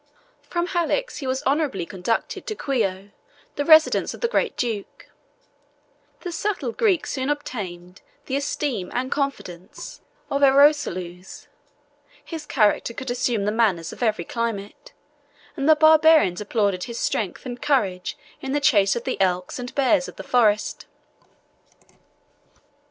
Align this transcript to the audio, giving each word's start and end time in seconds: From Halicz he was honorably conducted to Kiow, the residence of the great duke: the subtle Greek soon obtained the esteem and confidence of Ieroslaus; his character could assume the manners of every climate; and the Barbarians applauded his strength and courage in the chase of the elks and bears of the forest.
From 0.49 0.69
Halicz 0.69 1.17
he 1.17 1.27
was 1.27 1.43
honorably 1.43 1.85
conducted 1.85 2.47
to 2.47 2.55
Kiow, 2.55 3.11
the 3.55 3.63
residence 3.63 4.15
of 4.15 4.21
the 4.21 4.27
great 4.27 4.57
duke: 4.57 5.11
the 6.21 6.31
subtle 6.31 6.71
Greek 6.71 7.05
soon 7.05 7.29
obtained 7.29 8.01
the 8.25 8.35
esteem 8.35 8.89
and 8.95 9.11
confidence 9.11 10.01
of 10.31 10.41
Ieroslaus; 10.41 11.45
his 12.25 12.47
character 12.47 12.95
could 12.95 13.11
assume 13.11 13.45
the 13.45 13.51
manners 13.51 13.93
of 13.93 14.01
every 14.01 14.25
climate; 14.25 14.91
and 15.55 15.69
the 15.69 15.75
Barbarians 15.75 16.41
applauded 16.41 16.85
his 16.85 16.97
strength 16.97 17.45
and 17.45 17.61
courage 17.61 18.17
in 18.41 18.53
the 18.53 18.59
chase 18.59 18.95
of 18.95 19.03
the 19.03 19.21
elks 19.21 19.59
and 19.59 19.75
bears 19.75 20.07
of 20.07 20.15
the 20.15 20.23
forest. 20.23 20.87